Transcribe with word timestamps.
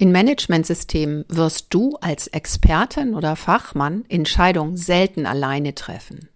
In 0.00 0.12
Managementsystemen 0.12 1.26
wirst 1.28 1.66
du 1.74 1.98
als 2.00 2.26
Expertin 2.26 3.14
oder 3.14 3.36
Fachmann 3.36 4.06
Entscheidungen 4.08 4.78
selten 4.78 5.26
alleine 5.26 5.74
treffen. 5.74 6.30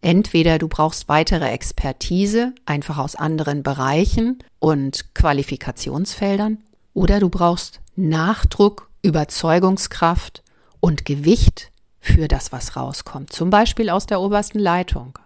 Entweder 0.00 0.60
du 0.60 0.68
brauchst 0.68 1.08
weitere 1.08 1.48
Expertise, 1.48 2.54
einfach 2.66 2.98
aus 2.98 3.16
anderen 3.16 3.64
Bereichen 3.64 4.38
und 4.60 5.12
Qualifikationsfeldern, 5.16 6.58
oder 6.94 7.18
du 7.18 7.30
brauchst 7.30 7.80
Nachdruck, 7.96 8.88
Überzeugungskraft 9.02 10.44
und 10.78 11.04
Gewicht 11.04 11.72
für 11.98 12.28
das, 12.28 12.52
was 12.52 12.76
rauskommt, 12.76 13.32
zum 13.32 13.50
Beispiel 13.50 13.90
aus 13.90 14.06
der 14.06 14.20
obersten 14.20 14.60
Leitung. 14.60 15.18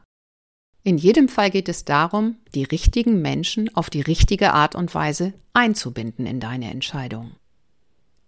In 0.85 0.97
jedem 0.97 1.29
Fall 1.29 1.51
geht 1.51 1.69
es 1.69 1.85
darum, 1.85 2.37
die 2.55 2.65
richtigen 2.65 3.21
Menschen 3.21 3.69
auf 3.77 3.91
die 3.91 4.01
richtige 4.01 4.55
Art 4.55 4.75
und 4.75 4.95
Weise 4.95 5.35
einzubinden 5.53 6.25
in 6.25 6.41
deine 6.41 6.71
Entscheidungen. 6.71 7.37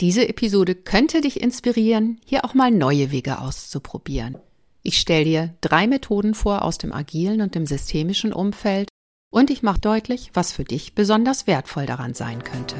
Diese 0.00 0.28
Episode 0.28 0.74
könnte 0.74 1.20
dich 1.20 1.40
inspirieren, 1.40 2.18
hier 2.24 2.44
auch 2.44 2.54
mal 2.54 2.72
neue 2.72 3.12
Wege 3.12 3.38
auszuprobieren. 3.38 4.36
Ich 4.82 4.98
stelle 4.98 5.24
dir 5.24 5.54
drei 5.60 5.86
Methoden 5.86 6.34
vor 6.34 6.62
aus 6.62 6.78
dem 6.78 6.92
agilen 6.92 7.40
und 7.40 7.54
dem 7.54 7.64
systemischen 7.64 8.32
Umfeld 8.32 8.88
und 9.30 9.50
ich 9.50 9.62
mache 9.62 9.78
deutlich, 9.80 10.30
was 10.34 10.50
für 10.50 10.64
dich 10.64 10.96
besonders 10.96 11.46
wertvoll 11.46 11.86
daran 11.86 12.12
sein 12.12 12.42
könnte. 12.42 12.74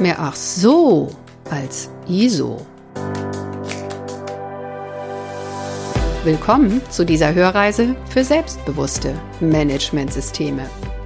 Mehr 0.00 0.20
ach 0.20 0.36
so 0.36 1.10
als 1.50 1.90
ISO. 2.08 2.64
Willkommen 6.22 6.80
zu 6.88 7.04
dieser 7.04 7.34
Hörreise 7.34 7.96
für 8.08 8.24
selbstbewusste 8.24 9.20
Managementsysteme. 9.40 10.70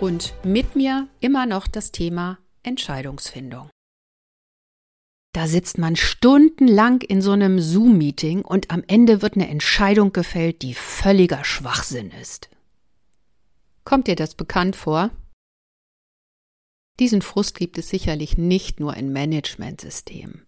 und 0.00 0.34
mit 0.44 0.76
mir 0.76 1.08
immer 1.20 1.46
noch 1.46 1.66
das 1.66 1.92
Thema 1.92 2.38
Entscheidungsfindung. 2.62 3.70
Da 5.32 5.46
sitzt 5.46 5.76
man 5.76 5.96
stundenlang 5.96 7.02
in 7.02 7.20
so 7.20 7.32
einem 7.32 7.60
Zoom-Meeting 7.60 8.42
und 8.42 8.70
am 8.70 8.82
Ende 8.86 9.20
wird 9.20 9.34
eine 9.34 9.48
Entscheidung 9.48 10.12
gefällt, 10.12 10.62
die 10.62 10.74
völliger 10.74 11.44
Schwachsinn 11.44 12.10
ist. 12.10 12.48
Kommt 13.84 14.06
dir 14.06 14.16
das 14.16 14.34
bekannt 14.34 14.76
vor? 14.76 15.10
Diesen 16.98 17.20
Frust 17.20 17.58
gibt 17.58 17.76
es 17.76 17.90
sicherlich 17.90 18.38
nicht 18.38 18.80
nur 18.80 18.96
in 18.96 19.12
Managementsystemen. 19.12 20.46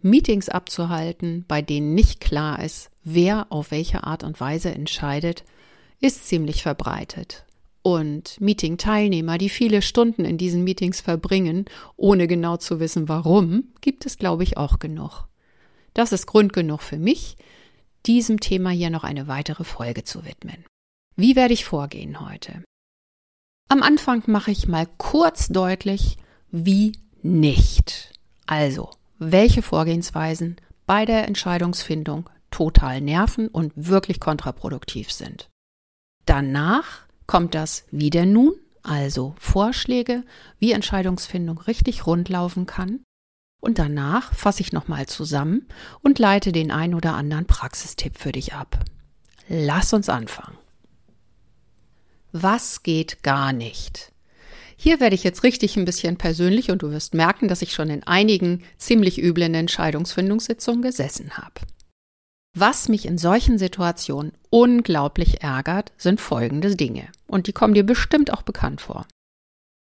Meetings 0.00 0.48
abzuhalten, 0.48 1.44
bei 1.48 1.60
denen 1.60 1.94
nicht 1.94 2.20
klar 2.20 2.62
ist, 2.62 2.90
wer 3.02 3.50
auf 3.50 3.72
welche 3.72 4.04
Art 4.04 4.22
und 4.22 4.38
Weise 4.38 4.70
entscheidet, 4.70 5.44
ist 6.00 6.28
ziemlich 6.28 6.62
verbreitet 6.62 7.45
und 7.86 8.40
Meeting-Teilnehmer, 8.40 9.38
die 9.38 9.48
viele 9.48 9.80
Stunden 9.80 10.24
in 10.24 10.38
diesen 10.38 10.64
Meetings 10.64 11.00
verbringen, 11.00 11.66
ohne 11.96 12.26
genau 12.26 12.56
zu 12.56 12.80
wissen 12.80 13.08
warum, 13.08 13.68
gibt 13.80 14.06
es, 14.06 14.18
glaube 14.18 14.42
ich, 14.42 14.56
auch 14.56 14.80
genug. 14.80 15.28
Das 15.94 16.10
ist 16.10 16.26
Grund 16.26 16.52
genug 16.52 16.82
für 16.82 16.98
mich, 16.98 17.36
diesem 18.04 18.40
Thema 18.40 18.70
hier 18.70 18.90
noch 18.90 19.04
eine 19.04 19.28
weitere 19.28 19.62
Folge 19.62 20.02
zu 20.02 20.24
widmen. 20.24 20.64
Wie 21.14 21.36
werde 21.36 21.54
ich 21.54 21.64
vorgehen 21.64 22.28
heute? 22.28 22.64
Am 23.68 23.84
Anfang 23.84 24.24
mache 24.26 24.50
ich 24.50 24.66
mal 24.66 24.88
kurz 24.98 25.46
deutlich, 25.46 26.16
wie 26.50 26.90
nicht. 27.22 28.10
Also, 28.46 28.90
welche 29.20 29.62
Vorgehensweisen 29.62 30.56
bei 30.86 31.04
der 31.04 31.28
Entscheidungsfindung 31.28 32.28
total 32.50 33.00
nerven 33.00 33.46
und 33.46 33.72
wirklich 33.76 34.18
kontraproduktiv 34.18 35.12
sind. 35.12 35.48
Danach 36.24 37.05
kommt 37.26 37.54
das 37.54 37.84
Wie 37.90 38.10
denn 38.10 38.32
nun, 38.32 38.54
also 38.82 39.34
Vorschläge, 39.38 40.24
wie 40.58 40.72
Entscheidungsfindung 40.72 41.58
richtig 41.58 42.06
rundlaufen 42.06 42.66
kann. 42.66 43.00
Und 43.60 43.78
danach 43.78 44.32
fasse 44.34 44.60
ich 44.60 44.72
nochmal 44.72 45.06
zusammen 45.06 45.66
und 46.02 46.18
leite 46.18 46.52
den 46.52 46.70
ein 46.70 46.94
oder 46.94 47.14
anderen 47.14 47.46
Praxistipp 47.46 48.18
für 48.18 48.32
dich 48.32 48.54
ab. 48.54 48.78
Lass 49.48 49.92
uns 49.92 50.08
anfangen. 50.08 50.58
Was 52.32 52.82
geht 52.82 53.22
gar 53.22 53.52
nicht? 53.52 54.12
Hier 54.76 55.00
werde 55.00 55.14
ich 55.14 55.24
jetzt 55.24 55.42
richtig 55.42 55.76
ein 55.76 55.86
bisschen 55.86 56.18
persönlich 56.18 56.70
und 56.70 56.82
du 56.82 56.90
wirst 56.90 57.14
merken, 57.14 57.48
dass 57.48 57.62
ich 57.62 57.72
schon 57.72 57.88
in 57.88 58.02
einigen 58.02 58.62
ziemlich 58.76 59.20
üblen 59.22 59.54
Entscheidungsfindungssitzungen 59.54 60.82
gesessen 60.82 61.38
habe. 61.38 61.62
Was 62.54 62.88
mich 62.88 63.06
in 63.06 63.18
solchen 63.18 63.58
Situationen 63.58 64.32
unglaublich 64.50 65.42
ärgert, 65.42 65.92
sind 65.96 66.20
folgende 66.20 66.76
Dinge. 66.76 67.08
Und 67.28 67.46
die 67.46 67.52
kommen 67.52 67.74
dir 67.74 67.84
bestimmt 67.84 68.32
auch 68.32 68.42
bekannt 68.42 68.80
vor. 68.80 69.06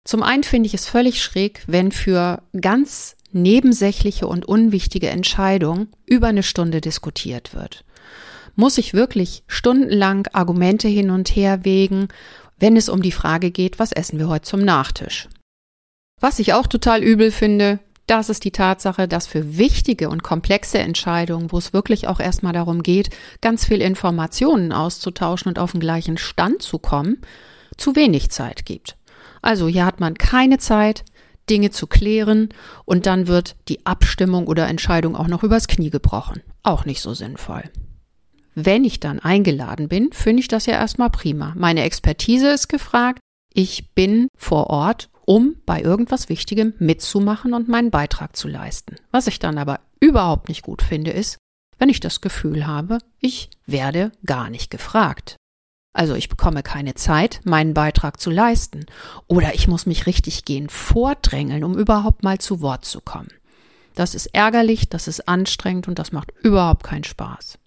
Zum 0.06 0.22
einen 0.22 0.44
finde 0.44 0.68
ich 0.68 0.74
es 0.74 0.88
völlig 0.88 1.22
schräg, 1.22 1.64
wenn 1.68 1.92
für 1.92 2.44
ganz 2.60 3.16
nebensächliche 3.32 4.28
und 4.28 4.46
unwichtige 4.46 5.10
Entscheidungen 5.10 5.88
über 6.06 6.28
eine 6.28 6.44
Stunde 6.44 6.82
diskutiert 6.82 7.54
wird. 7.54 7.84
Muss 8.56 8.78
ich 8.78 8.94
wirklich 8.94 9.44
stundenlang 9.48 10.28
Argumente 10.34 10.88
hin 10.88 11.10
und 11.10 11.36
her 11.36 11.66
wägen, 11.66 12.10
wenn 12.60 12.78
es 12.78 12.90
um 12.90 13.02
die 13.02 13.12
Frage 13.12 13.50
geht, 13.50 13.80
was 13.80 13.92
essen 13.92 14.20
wir 14.20 14.28
heute 14.28 14.48
zum 14.48 14.64
Nachtisch? 14.64 15.28
Was 16.22 16.40
ich 16.40 16.54
auch 16.54 16.68
total 16.68 17.02
übel 17.02 17.32
finde, 17.32 17.80
das 18.08 18.30
ist 18.30 18.44
die 18.44 18.52
Tatsache, 18.52 19.08
dass 19.08 19.28
für 19.28 19.58
wichtige 19.58 20.09
und 20.09 20.24
komplexe 20.24 20.80
Entscheidungen, 20.80 21.52
wo 21.52 21.58
es 21.58 21.74
wirklich 21.74 22.08
auch 22.08 22.19
erstmal 22.19 22.53
darum 22.53 22.84
geht, 22.84 23.09
ganz 23.41 23.66
viel 23.66 23.81
Informationen 23.81 24.72
auszutauschen 24.72 25.50
und 25.50 25.59
auf 25.59 25.72
den 25.72 25.80
gleichen 25.80 26.18
Stand 26.18 26.62
zu 26.62 26.80
kommen, 26.80 27.22
zu 27.78 27.96
wenig 27.96 28.30
Zeit 28.30 28.66
gibt. 28.66 28.97
Also 29.41 29.68
hier 29.68 29.86
hat 29.86 30.00
man 30.00 30.16
keine 30.16 30.58
Zeit, 30.58 31.03
Dinge 31.50 31.72
zu 31.72 31.88
klären 31.88 32.50
und 32.86 33.06
dann 33.06 33.28
wird 33.28 33.56
die 33.68 33.86
Abstimmung 33.86 34.47
oder 34.47 34.68
Entscheidung 34.68 35.16
auch 35.16 35.28
noch 35.28 35.44
übers 35.44 35.68
Knie 35.68 35.90
gebrochen. 35.90 36.41
Auch 36.64 36.85
nicht 36.85 37.02
so 37.02 37.14
sinnvoll. 37.14 37.64
Wenn 38.56 38.85
ich 38.85 39.00
dann 39.00 39.20
eingeladen 39.20 39.88
bin, 39.88 40.12
finde 40.14 40.41
ich 40.41 40.47
das 40.47 40.66
ja 40.66 40.74
erstmal 40.74 41.09
prima. 41.09 41.53
Meine 41.58 41.84
Expertise 41.84 42.50
ist 42.50 42.70
gefragt. 42.70 43.20
Ich 43.53 43.91
bin 43.94 44.28
vor 44.38 44.68
Ort 44.70 45.09
um 45.25 45.56
bei 45.66 45.81
irgendwas 45.81 46.29
Wichtigem 46.29 46.73
mitzumachen 46.79 47.53
und 47.53 47.67
meinen 47.67 47.91
Beitrag 47.91 48.35
zu 48.35 48.47
leisten. 48.47 48.95
Was 49.11 49.28
ich 49.28 49.39
dann 49.39 49.57
aber 49.57 49.79
überhaupt 50.00 50.50
nicht 50.50 50.63
gut 50.63 50.81
finde, 50.81 51.11
ist, 51.11 51.38
wenn 51.79 51.89
ich 51.89 52.00
das 52.00 52.22
Gefühl 52.22 52.67
habe, 52.67 53.00
ich 53.19 53.50
werde 53.66 54.11
gar 54.25 54.50
nicht 54.50 54.69
gefragt. 54.69 55.38
Also 55.94 56.16
ich 56.16 56.28
bekomme 56.28 56.63
keine 56.63 56.95
Zeit, 56.95 57.41
meinen 57.44 57.73
Beitrag 57.73 58.19
zu 58.19 58.31
leisten. 58.31 58.85
Oder 59.28 59.53
ich 59.53 59.67
muss 59.67 59.85
mich 59.85 60.07
richtig 60.07 60.44
gehen 60.44 60.69
vordrängeln, 60.69 61.63
um 61.63 61.78
überhaupt 61.78 62.23
mal 62.23 62.40
zu 62.40 62.61
Wort 62.61 62.84
zu 62.84 63.00
kommen. 63.00 63.29
Das 63.95 64.16
ist 64.16 64.25
ärgerlich, 64.28 64.90
das 64.90 65.07
ist 65.07 65.28
anstrengend 65.28 65.88
und 65.88 66.00
das 66.00 66.11
macht 66.11 66.31
überhaupt 66.41 66.84
keinen 66.84 67.03
Spaß. 67.03 67.59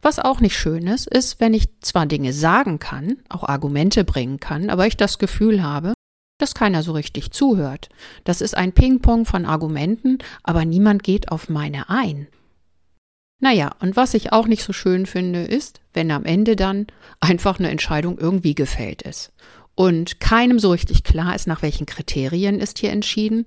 Was 0.00 0.18
auch 0.18 0.40
nicht 0.40 0.56
schön 0.56 0.86
ist, 0.86 1.08
ist, 1.08 1.40
wenn 1.40 1.52
ich 1.52 1.68
zwar 1.80 2.06
Dinge 2.06 2.32
sagen 2.32 2.78
kann, 2.78 3.16
auch 3.28 3.42
Argumente 3.42 4.04
bringen 4.04 4.38
kann, 4.38 4.70
aber 4.70 4.86
ich 4.86 4.96
das 4.96 5.18
Gefühl 5.18 5.62
habe, 5.62 5.92
dass 6.40 6.54
keiner 6.54 6.82
so 6.82 6.92
richtig 6.92 7.30
zuhört. 7.30 7.88
Das 8.24 8.40
ist 8.40 8.56
ein 8.56 8.72
Ping-Pong 8.72 9.26
von 9.26 9.44
Argumenten, 9.44 10.18
aber 10.42 10.64
niemand 10.64 11.02
geht 11.02 11.30
auf 11.30 11.48
meine 11.48 11.88
ein. 11.90 12.28
Naja, 13.40 13.74
und 13.80 13.96
was 13.96 14.14
ich 14.14 14.32
auch 14.32 14.46
nicht 14.46 14.62
so 14.62 14.72
schön 14.72 15.06
finde, 15.06 15.42
ist, 15.42 15.80
wenn 15.94 16.10
am 16.10 16.24
Ende 16.24 16.56
dann 16.56 16.86
einfach 17.20 17.58
eine 17.58 17.70
Entscheidung 17.70 18.18
irgendwie 18.18 18.54
gefällt 18.54 19.02
ist 19.02 19.32
und 19.74 20.20
keinem 20.20 20.58
so 20.58 20.70
richtig 20.70 21.04
klar 21.04 21.34
ist, 21.34 21.46
nach 21.46 21.62
welchen 21.62 21.86
Kriterien 21.86 22.60
ist 22.60 22.78
hier 22.78 22.90
entschieden 22.90 23.46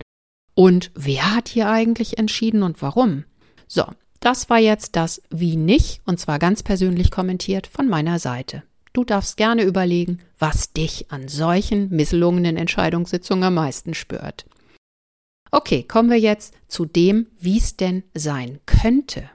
und 0.55 0.91
wer 0.95 1.35
hat 1.35 1.47
hier 1.47 1.69
eigentlich 1.69 2.17
entschieden 2.17 2.63
und 2.63 2.81
warum. 2.81 3.25
So, 3.67 3.85
das 4.19 4.49
war 4.49 4.59
jetzt 4.59 4.95
das 4.95 5.21
Wie 5.29 5.55
nicht 5.55 6.01
und 6.05 6.19
zwar 6.19 6.39
ganz 6.39 6.63
persönlich 6.63 7.11
kommentiert 7.11 7.67
von 7.67 7.87
meiner 7.87 8.17
Seite. 8.17 8.63
Du 8.93 9.03
darfst 9.03 9.37
gerne 9.37 9.63
überlegen, 9.63 10.19
was 10.37 10.71
dich 10.71 11.11
an 11.11 11.27
solchen 11.27 11.89
misslungenen 11.89 12.57
Entscheidungssitzungen 12.57 13.43
am 13.43 13.55
meisten 13.55 13.95
spürt. 13.95 14.45
Okay, 15.51 15.83
kommen 15.83 16.09
wir 16.09 16.19
jetzt 16.19 16.53
zu 16.67 16.85
dem, 16.85 17.27
wie 17.39 17.57
es 17.57 17.75
denn 17.75 18.03
sein 18.13 18.59
könnte. 18.65 19.29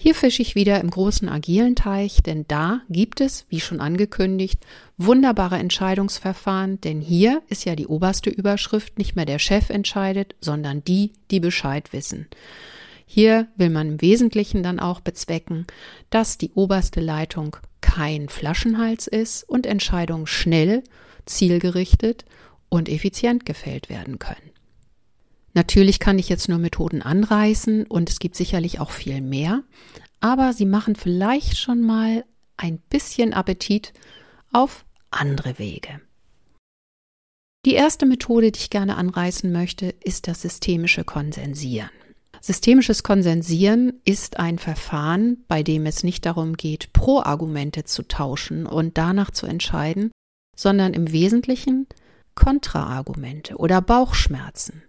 Hier 0.00 0.14
fische 0.14 0.42
ich 0.42 0.54
wieder 0.54 0.80
im 0.80 0.90
großen 0.90 1.28
agilen 1.28 1.74
Teich, 1.74 2.22
denn 2.22 2.44
da 2.48 2.82
gibt 2.90 3.20
es, 3.20 3.46
wie 3.48 3.60
schon 3.60 3.80
angekündigt, 3.80 4.64
wunderbare 4.98 5.56
Entscheidungsverfahren, 5.56 6.80
denn 6.82 7.00
hier 7.00 7.42
ist 7.48 7.64
ja 7.64 7.74
die 7.76 7.86
oberste 7.86 8.28
Überschrift 8.28 8.98
nicht 8.98 9.16
mehr 9.16 9.24
der 9.24 9.38
Chef 9.38 9.70
entscheidet, 9.70 10.34
sondern 10.40 10.84
die, 10.84 11.12
die 11.30 11.40
Bescheid 11.40 11.92
wissen. 11.92 12.26
Hier 13.06 13.48
will 13.56 13.70
man 13.70 13.88
im 13.88 14.02
Wesentlichen 14.02 14.62
dann 14.62 14.80
auch 14.80 15.00
bezwecken, 15.00 15.66
dass 16.10 16.38
die 16.38 16.52
oberste 16.52 17.00
Leitung 17.00 17.56
kein 17.86 18.28
Flaschenhals 18.28 19.06
ist 19.06 19.44
und 19.44 19.64
Entscheidungen 19.64 20.26
schnell, 20.26 20.82
zielgerichtet 21.24 22.24
und 22.68 22.88
effizient 22.88 23.46
gefällt 23.46 23.88
werden 23.88 24.18
können. 24.18 24.50
Natürlich 25.54 26.00
kann 26.00 26.18
ich 26.18 26.28
jetzt 26.28 26.48
nur 26.48 26.58
Methoden 26.58 27.00
anreißen 27.00 27.86
und 27.86 28.10
es 28.10 28.18
gibt 28.18 28.34
sicherlich 28.34 28.80
auch 28.80 28.90
viel 28.90 29.20
mehr, 29.20 29.62
aber 30.18 30.52
sie 30.52 30.66
machen 30.66 30.96
vielleicht 30.96 31.58
schon 31.58 31.80
mal 31.80 32.24
ein 32.56 32.78
bisschen 32.90 33.32
Appetit 33.32 33.92
auf 34.52 34.84
andere 35.12 35.60
Wege. 35.60 36.00
Die 37.64 37.74
erste 37.74 38.04
Methode, 38.04 38.50
die 38.50 38.58
ich 38.58 38.70
gerne 38.70 38.96
anreißen 38.96 39.50
möchte, 39.52 39.94
ist 40.02 40.26
das 40.26 40.42
systemische 40.42 41.04
Konsensieren. 41.04 41.90
Systemisches 42.46 43.02
Konsensieren 43.02 43.94
ist 44.04 44.38
ein 44.38 44.60
Verfahren, 44.60 45.38
bei 45.48 45.64
dem 45.64 45.84
es 45.84 46.04
nicht 46.04 46.24
darum 46.26 46.56
geht, 46.56 46.92
Pro-Argumente 46.92 47.82
zu 47.82 48.06
tauschen 48.06 48.66
und 48.66 48.96
danach 48.96 49.32
zu 49.32 49.46
entscheiden, 49.46 50.12
sondern 50.54 50.94
im 50.94 51.10
Wesentlichen 51.10 51.88
Kontraargumente 52.36 53.56
oder 53.56 53.82
Bauchschmerzen. 53.82 54.84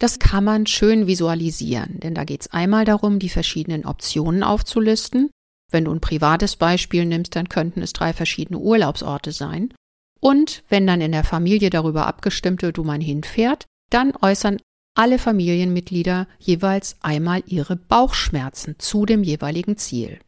Das 0.00 0.18
kann 0.18 0.42
man 0.42 0.66
schön 0.66 1.06
visualisieren, 1.06 2.00
denn 2.00 2.16
da 2.16 2.24
geht 2.24 2.40
es 2.40 2.52
einmal 2.52 2.84
darum, 2.84 3.20
die 3.20 3.28
verschiedenen 3.28 3.86
Optionen 3.86 4.42
aufzulisten. 4.42 5.30
Wenn 5.70 5.84
du 5.84 5.92
ein 5.92 6.00
privates 6.00 6.56
Beispiel 6.56 7.06
nimmst, 7.06 7.36
dann 7.36 7.48
könnten 7.48 7.82
es 7.82 7.92
drei 7.92 8.12
verschiedene 8.12 8.58
Urlaubsorte 8.58 9.30
sein. 9.30 9.72
Und 10.18 10.64
wenn 10.68 10.88
dann 10.88 11.02
in 11.02 11.12
der 11.12 11.22
Familie 11.22 11.70
darüber 11.70 12.08
abgestimmt 12.08 12.62
wird, 12.62 12.78
wo 12.78 12.82
man 12.82 13.00
hinfährt, 13.00 13.66
dann 13.90 14.12
äußern 14.20 14.58
alle 14.98 15.18
Familienmitglieder 15.18 16.26
jeweils 16.40 16.96
einmal 17.02 17.44
ihre 17.46 17.76
Bauchschmerzen 17.76 18.80
zu 18.80 19.06
dem 19.06 19.22
jeweiligen 19.22 19.76
Ziel. 19.76 20.18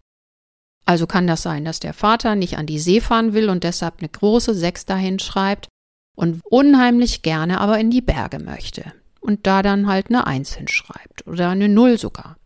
Also 0.86 1.08
kann 1.08 1.26
das 1.26 1.42
sein, 1.42 1.64
dass 1.64 1.80
der 1.80 1.92
Vater 1.92 2.36
nicht 2.36 2.56
an 2.56 2.66
die 2.66 2.78
See 2.78 3.00
fahren 3.00 3.32
will 3.32 3.50
und 3.50 3.64
deshalb 3.64 3.98
eine 3.98 4.08
große 4.08 4.54
Sechs 4.54 4.86
dahin 4.86 5.18
schreibt 5.18 5.68
und 6.16 6.40
unheimlich 6.44 7.22
gerne 7.22 7.60
aber 7.60 7.80
in 7.80 7.90
die 7.90 8.00
Berge 8.00 8.38
möchte 8.38 8.92
und 9.20 9.46
da 9.46 9.62
dann 9.62 9.88
halt 9.88 10.08
eine 10.08 10.26
Eins 10.26 10.54
hinschreibt 10.54 11.26
oder 11.26 11.50
eine 11.50 11.68
Null 11.68 11.98
sogar. 11.98 12.36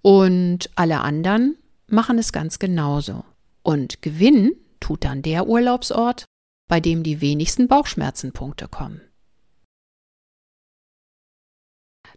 Und 0.00 0.70
alle 0.76 1.00
anderen 1.00 1.56
machen 1.88 2.18
es 2.18 2.32
ganz 2.32 2.60
genauso. 2.60 3.24
Und 3.62 4.00
gewinnen 4.00 4.52
tut 4.78 5.04
dann 5.04 5.22
der 5.22 5.48
Urlaubsort, 5.48 6.24
bei 6.68 6.78
dem 6.78 7.02
die 7.02 7.20
wenigsten 7.20 7.66
Bauchschmerzenpunkte 7.66 8.68
kommen. 8.68 9.00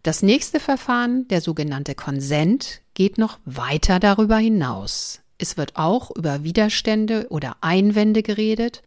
Das 0.02 0.22
nächste 0.22 0.60
Verfahren, 0.60 1.28
der 1.28 1.40
sogenannte 1.40 1.94
Konsent, 1.94 2.80
geht 2.94 3.18
noch 3.18 3.38
weiter 3.44 4.00
darüber 4.00 4.36
hinaus. 4.36 5.20
Es 5.38 5.56
wird 5.56 5.76
auch 5.76 6.10
über 6.10 6.44
Widerstände 6.44 7.26
oder 7.30 7.56
Einwände 7.60 8.22
geredet 8.22 8.82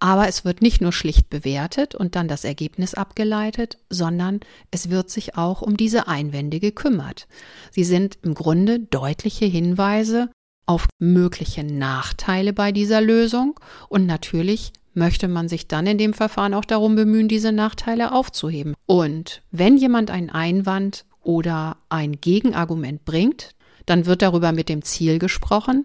aber 0.00 0.28
es 0.28 0.44
wird 0.44 0.62
nicht 0.62 0.80
nur 0.80 0.92
schlicht 0.92 1.28
bewertet 1.28 1.94
und 1.94 2.14
dann 2.14 2.28
das 2.28 2.44
Ergebnis 2.44 2.94
abgeleitet, 2.94 3.78
sondern 3.90 4.40
es 4.70 4.90
wird 4.90 5.10
sich 5.10 5.36
auch 5.36 5.60
um 5.60 5.76
diese 5.76 6.06
Einwände 6.06 6.60
gekümmert. 6.60 7.26
Sie 7.70 7.84
sind 7.84 8.18
im 8.22 8.34
Grunde 8.34 8.78
deutliche 8.78 9.46
Hinweise 9.46 10.30
auf 10.66 10.86
mögliche 10.98 11.64
Nachteile 11.64 12.52
bei 12.52 12.72
dieser 12.72 13.00
Lösung 13.00 13.58
und 13.88 14.06
natürlich 14.06 14.72
möchte 14.98 15.28
man 15.28 15.48
sich 15.48 15.68
dann 15.68 15.86
in 15.86 15.98
dem 15.98 16.12
Verfahren 16.12 16.54
auch 16.54 16.64
darum 16.64 16.96
bemühen, 16.96 17.28
diese 17.28 17.52
Nachteile 17.52 18.12
aufzuheben. 18.12 18.74
Und 18.86 19.42
wenn 19.50 19.76
jemand 19.76 20.10
einen 20.10 20.30
Einwand 20.30 21.04
oder 21.22 21.78
ein 21.88 22.20
Gegenargument 22.20 23.04
bringt, 23.04 23.54
dann 23.86 24.06
wird 24.06 24.22
darüber 24.22 24.52
mit 24.52 24.68
dem 24.68 24.82
Ziel 24.82 25.18
gesprochen, 25.18 25.84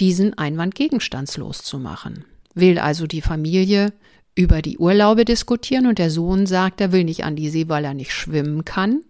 diesen 0.00 0.36
Einwand 0.36 0.74
gegenstandslos 0.74 1.62
zu 1.62 1.78
machen. 1.78 2.24
Will 2.54 2.78
also 2.78 3.06
die 3.06 3.22
Familie 3.22 3.92
über 4.34 4.62
die 4.62 4.78
Urlaube 4.78 5.24
diskutieren 5.24 5.86
und 5.86 5.98
der 5.98 6.10
Sohn 6.10 6.46
sagt, 6.46 6.80
er 6.80 6.92
will 6.92 7.04
nicht 7.04 7.24
an 7.24 7.36
die 7.36 7.50
See, 7.50 7.68
weil 7.68 7.84
er 7.84 7.94
nicht 7.94 8.12
schwimmen 8.12 8.64
kann, 8.64 9.02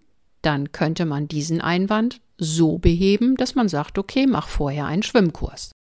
dann 0.43 0.73
könnte 0.73 1.05
man 1.05 1.29
diesen 1.29 1.61
Einwand 1.61 2.21
so 2.39 2.79
beheben, 2.79 3.37
dass 3.37 3.55
man 3.55 3.69
sagt, 3.69 3.99
okay, 3.99 4.27
mach 4.27 4.49
vorher 4.49 4.87
einen 4.87 5.03
Schwimmkurs. 5.03 5.73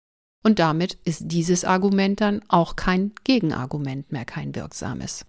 Und 0.47 0.61
damit 0.61 0.97
ist 1.03 1.23
dieses 1.25 1.65
Argument 1.65 2.21
dann 2.21 2.41
auch 2.47 2.77
kein 2.77 3.11
Gegenargument 3.25 4.13
mehr, 4.13 4.25
kein 4.25 4.55
wirksames. 4.55 5.27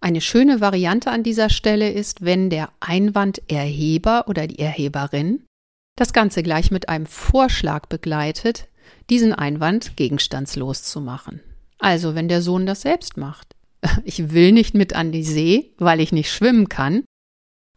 Eine 0.00 0.20
schöne 0.20 0.60
Variante 0.60 1.12
an 1.12 1.22
dieser 1.22 1.48
Stelle 1.48 1.92
ist, 1.92 2.24
wenn 2.24 2.50
der 2.50 2.70
Einwanderheber 2.80 4.24
oder 4.26 4.48
die 4.48 4.58
Erheberin 4.58 5.44
das 5.94 6.12
Ganze 6.12 6.42
gleich 6.42 6.72
mit 6.72 6.88
einem 6.88 7.06
Vorschlag 7.06 7.86
begleitet, 7.86 8.66
diesen 9.10 9.32
Einwand 9.32 9.96
gegenstandslos 9.96 10.82
zu 10.82 11.00
machen. 11.00 11.38
Also, 11.78 12.16
wenn 12.16 12.26
der 12.26 12.42
Sohn 12.42 12.66
das 12.66 12.80
selbst 12.80 13.16
macht. 13.16 13.54
Ich 14.02 14.32
will 14.32 14.50
nicht 14.50 14.74
mit 14.74 14.96
an 14.96 15.12
die 15.12 15.22
See, 15.22 15.72
weil 15.78 16.00
ich 16.00 16.10
nicht 16.10 16.32
schwimmen 16.32 16.68
kann, 16.68 17.04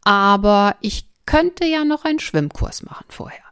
aber 0.04 0.77
ich 0.81 1.06
könnte 1.27 1.68
ja 1.68 1.86
noch 1.86 2.06
einen 2.06 2.18
Schwimmkurs 2.18 2.81
machen 2.81 3.06
vorher. 3.09 3.50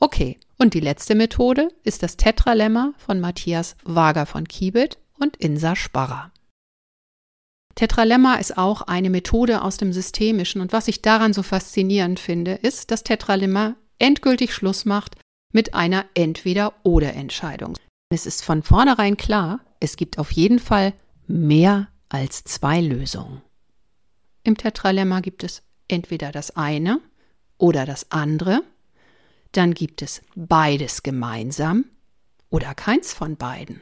Okay, 0.00 0.38
und 0.58 0.74
die 0.74 0.80
letzte 0.80 1.14
Methode 1.14 1.68
ist 1.82 2.02
das 2.02 2.16
Tetralemma 2.16 2.92
von 2.98 3.20
Matthias 3.20 3.76
Wager 3.84 4.26
von 4.26 4.46
Kiebit 4.46 4.98
und 5.18 5.36
Insa 5.36 5.76
Sparrer. 5.76 6.30
Tetralemma 7.74 8.36
ist 8.36 8.56
auch 8.56 8.82
eine 8.82 9.10
Methode 9.10 9.62
aus 9.62 9.76
dem 9.78 9.92
Systemischen 9.92 10.60
und 10.60 10.72
was 10.72 10.88
ich 10.88 11.02
daran 11.02 11.32
so 11.32 11.42
faszinierend 11.42 12.20
finde, 12.20 12.52
ist, 12.52 12.90
dass 12.90 13.02
Tetralemma 13.02 13.74
endgültig 13.98 14.54
Schluss 14.54 14.84
macht 14.84 15.16
mit 15.52 15.74
einer 15.74 16.04
Entweder-oder-Entscheidung. 16.14 17.76
Es 18.10 18.26
ist 18.26 18.44
von 18.44 18.62
vornherein 18.62 19.16
klar, 19.16 19.60
es 19.80 19.96
gibt 19.96 20.18
auf 20.18 20.30
jeden 20.30 20.58
Fall 20.58 20.92
mehr 21.26 21.88
als 22.08 22.44
zwei 22.44 22.80
Lösungen. 22.80 23.42
Im 24.44 24.56
Tetralemma 24.56 25.20
gibt 25.20 25.42
es 25.42 25.62
entweder 25.88 26.30
das 26.30 26.56
eine 26.56 27.00
oder 27.58 27.86
das 27.86 28.10
andere, 28.10 28.62
dann 29.56 29.74
gibt 29.74 30.02
es 30.02 30.22
beides 30.34 31.02
gemeinsam 31.02 31.86
oder 32.50 32.74
keins 32.74 33.12
von 33.12 33.36
beiden. 33.36 33.80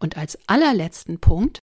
Und 0.00 0.16
als 0.16 0.38
allerletzten 0.48 1.20
Punkt 1.20 1.58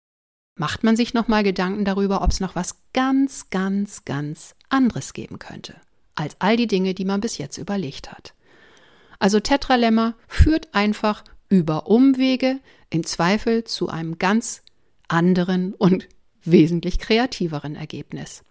macht 0.55 0.83
man 0.83 0.95
sich 0.95 1.13
nochmal 1.13 1.43
Gedanken 1.43 1.85
darüber, 1.85 2.21
ob 2.21 2.31
es 2.31 2.39
noch 2.39 2.55
was 2.55 2.77
ganz, 2.93 3.49
ganz, 3.49 4.05
ganz 4.05 4.55
anderes 4.69 5.13
geben 5.13 5.39
könnte, 5.39 5.75
als 6.15 6.35
all 6.39 6.57
die 6.57 6.67
Dinge, 6.67 6.93
die 6.93 7.05
man 7.05 7.21
bis 7.21 7.37
jetzt 7.37 7.57
überlegt 7.57 8.11
hat. 8.11 8.33
Also 9.19 9.39
Tetralemma 9.39 10.15
führt 10.27 10.73
einfach 10.73 11.23
über 11.49 11.87
Umwege 11.87 12.59
im 12.89 13.05
Zweifel 13.05 13.63
zu 13.63 13.89
einem 13.89 14.17
ganz 14.17 14.63
anderen 15.07 15.73
und 15.73 16.07
wesentlich 16.43 16.99
kreativeren 16.99 17.75
Ergebnis. 17.75 18.43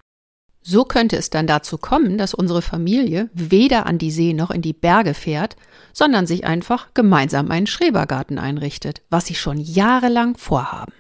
So 0.71 0.85
könnte 0.85 1.17
es 1.17 1.31
dann 1.31 1.47
dazu 1.47 1.79
kommen, 1.79 2.19
dass 2.19 2.35
unsere 2.35 2.61
Familie 2.61 3.31
weder 3.33 3.87
an 3.87 3.97
die 3.97 4.11
See 4.11 4.35
noch 4.35 4.51
in 4.51 4.61
die 4.61 4.75
Berge 4.75 5.15
fährt, 5.15 5.57
sondern 5.95 6.27
sich 6.27 6.45
einfach 6.45 6.93
gemeinsam 6.93 7.51
einen 7.51 7.67
Schrebergarten 7.67 8.39
einrichtet, 8.39 9.01
was 9.09 9.25
sie 9.25 9.35
schon 9.35 9.57
jahrelang 9.57 10.37
vorhaben. 10.37 10.93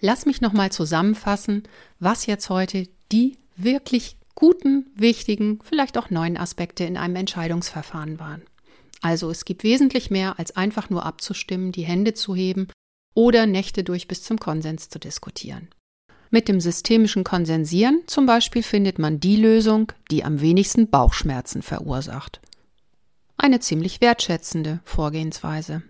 Lass 0.00 0.24
mich 0.24 0.40
nochmal 0.40 0.72
zusammenfassen, 0.72 1.64
was 2.00 2.24
jetzt 2.24 2.48
heute 2.48 2.88
die 3.12 3.36
wirklich 3.56 4.16
guten, 4.34 4.86
wichtigen, 4.94 5.58
vielleicht 5.62 5.98
auch 5.98 6.08
neuen 6.08 6.38
Aspekte 6.38 6.84
in 6.84 6.96
einem 6.96 7.16
Entscheidungsverfahren 7.16 8.18
waren. 8.18 8.40
Also 9.02 9.30
es 9.30 9.44
gibt 9.44 9.64
wesentlich 9.64 10.08
mehr 10.08 10.38
als 10.38 10.56
einfach 10.56 10.88
nur 10.88 11.04
abzustimmen, 11.04 11.72
die 11.72 11.84
Hände 11.84 12.14
zu 12.14 12.34
heben 12.34 12.68
oder 13.12 13.44
Nächte 13.44 13.84
durch 13.84 14.08
bis 14.08 14.22
zum 14.22 14.40
Konsens 14.40 14.88
zu 14.88 14.98
diskutieren. 14.98 15.68
Mit 16.30 16.48
dem 16.48 16.60
systemischen 16.60 17.24
Konsensieren 17.24 18.02
zum 18.06 18.26
Beispiel 18.26 18.62
findet 18.62 18.98
man 18.98 19.20
die 19.20 19.36
Lösung, 19.36 19.92
die 20.10 20.24
am 20.24 20.40
wenigsten 20.40 20.90
Bauchschmerzen 20.90 21.62
verursacht. 21.62 22.40
Eine 23.38 23.60
ziemlich 23.60 24.00
wertschätzende 24.00 24.80
Vorgehensweise. 24.84 25.82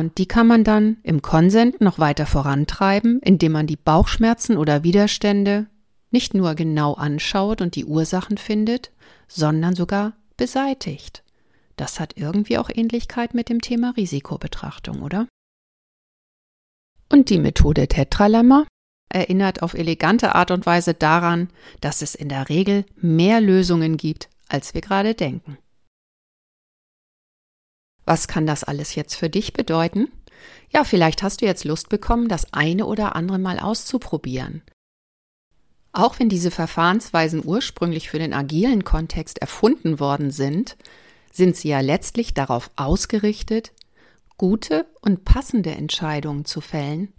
Und 0.00 0.18
die 0.18 0.26
kann 0.26 0.46
man 0.46 0.64
dann 0.64 0.98
im 1.02 1.22
Konsent 1.22 1.80
noch 1.80 1.98
weiter 1.98 2.24
vorantreiben, 2.24 3.20
indem 3.20 3.52
man 3.52 3.66
die 3.66 3.76
Bauchschmerzen 3.76 4.56
oder 4.56 4.84
Widerstände 4.84 5.66
nicht 6.10 6.34
nur 6.34 6.54
genau 6.54 6.94
anschaut 6.94 7.60
und 7.60 7.74
die 7.74 7.84
Ursachen 7.84 8.38
findet, 8.38 8.92
sondern 9.26 9.74
sogar 9.74 10.16
beseitigt. 10.36 11.24
Das 11.76 12.00
hat 12.00 12.16
irgendwie 12.16 12.58
auch 12.58 12.70
Ähnlichkeit 12.72 13.34
mit 13.34 13.48
dem 13.48 13.60
Thema 13.60 13.92
Risikobetrachtung, 13.96 15.02
oder? 15.02 15.26
Und 17.10 17.28
die 17.30 17.38
Methode 17.38 17.88
Tetralemma 17.88 18.66
erinnert 19.08 19.62
auf 19.62 19.74
elegante 19.74 20.34
Art 20.34 20.50
und 20.50 20.66
Weise 20.66 20.94
daran, 20.94 21.48
dass 21.80 22.02
es 22.02 22.14
in 22.14 22.28
der 22.28 22.48
Regel 22.48 22.84
mehr 22.96 23.40
Lösungen 23.40 23.96
gibt, 23.96 24.28
als 24.48 24.74
wir 24.74 24.80
gerade 24.80 25.14
denken. 25.14 25.58
Was 28.04 28.26
kann 28.28 28.46
das 28.46 28.64
alles 28.64 28.94
jetzt 28.94 29.14
für 29.14 29.28
dich 29.28 29.52
bedeuten? 29.52 30.08
Ja, 30.70 30.84
vielleicht 30.84 31.22
hast 31.22 31.40
du 31.40 31.46
jetzt 31.46 31.64
Lust 31.64 31.88
bekommen, 31.88 32.28
das 32.28 32.52
eine 32.52 32.86
oder 32.86 33.16
andere 33.16 33.38
mal 33.38 33.58
auszuprobieren. 33.58 34.62
Auch 35.92 36.18
wenn 36.18 36.28
diese 36.28 36.50
Verfahrensweisen 36.50 37.42
ursprünglich 37.44 38.08
für 38.08 38.18
den 38.18 38.34
agilen 38.34 38.84
Kontext 38.84 39.38
erfunden 39.38 40.00
worden 40.00 40.30
sind, 40.30 40.76
sind 41.32 41.56
sie 41.56 41.68
ja 41.68 41.80
letztlich 41.80 42.34
darauf 42.34 42.70
ausgerichtet, 42.76 43.72
gute 44.36 44.86
und 45.00 45.24
passende 45.24 45.70
Entscheidungen 45.72 46.44
zu 46.44 46.60
fällen, 46.60 47.12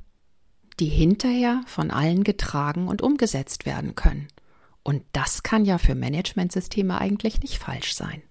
die 0.79 0.87
hinterher 0.87 1.61
von 1.65 1.91
allen 1.91 2.23
getragen 2.23 2.87
und 2.87 3.01
umgesetzt 3.01 3.65
werden 3.65 3.95
können. 3.95 4.27
Und 4.83 5.03
das 5.11 5.43
kann 5.43 5.65
ja 5.65 5.77
für 5.77 5.95
Managementsysteme 5.95 6.99
eigentlich 6.99 7.41
nicht 7.41 7.57
falsch 7.57 7.93
sein. 7.93 8.21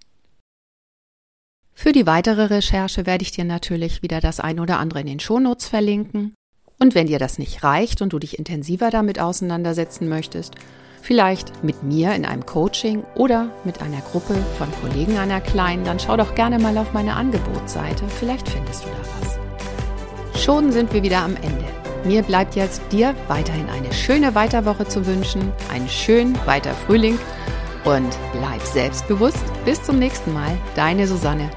Für 1.75 1.93
die 1.93 2.07
weitere 2.07 2.47
Recherche 2.47 3.07
werde 3.07 3.23
ich 3.23 3.31
dir 3.31 3.45
natürlich 3.45 4.03
wieder 4.03 4.21
das 4.21 4.41
ein 4.41 4.59
oder 4.59 4.81
andere 4.81 5.01
in 5.01 5.07
den 5.07 5.21
Shownotes 5.21 5.69
verlinken. 5.69 6.35
Und 6.81 6.95
wenn 6.95 7.07
dir 7.07 7.21
das 7.21 7.39
nicht 7.39 7.63
reicht 7.63 8.03
und 8.03 8.13
du 8.13 8.19
dich 8.19 8.39
intensiver 8.39 8.91
damit 8.91 9.21
auseinandersetzen 9.21 10.09
möchtest, 10.09 10.55
vielleicht 11.03 11.63
mit 11.63 11.85
mir 11.85 12.15
in 12.15 12.25
einem 12.25 12.47
Coaching 12.47 13.05
oder 13.15 13.51
mit 13.65 13.81
einer 13.81 14.01
Gruppe 14.01 14.35
von 14.57 14.69
Kollegen 14.83 15.19
einer 15.19 15.41
kleinen, 15.41 15.85
dann 15.85 16.01
schau 16.01 16.17
doch 16.17 16.35
gerne 16.35 16.59
mal 16.59 16.77
auf 16.79 16.93
meine 16.93 17.15
Angebotsseite, 17.15 18.05
vielleicht 18.09 18.49
findest 18.49 18.85
du 18.85 18.89
da 18.89 18.99
was. 19.21 20.43
Schon 20.43 20.73
sind 20.73 20.93
wir 20.93 21.03
wieder 21.03 21.19
am 21.19 21.37
Ende. 21.37 21.78
Mir 22.05 22.23
bleibt 22.23 22.55
jetzt 22.55 22.81
dir 22.91 23.15
weiterhin 23.27 23.69
eine 23.69 23.93
schöne 23.93 24.35
Weiterwoche 24.35 24.87
zu 24.87 25.07
wünschen, 25.07 25.53
einen 25.73 25.89
schönen 25.89 26.39
weiter 26.47 26.73
Frühling 26.73 27.19
und 27.85 28.17
bleib 28.33 28.63
selbstbewusst. 28.63 29.45
Bis 29.65 29.83
zum 29.83 29.99
nächsten 29.99 30.33
Mal, 30.33 30.57
deine 30.75 31.07
Susanne. 31.07 31.51